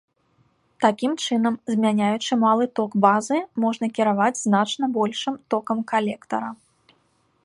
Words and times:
Такім 0.83 1.11
чынам, 1.25 1.57
змяняючы 1.73 2.31
малы 2.45 2.65
ток 2.79 2.91
базы, 3.05 3.39
можна 3.65 3.85
кіраваць 3.99 4.41
значна 4.47 4.85
большым 4.99 5.35
токам 5.55 5.77
калектара. 5.93 6.51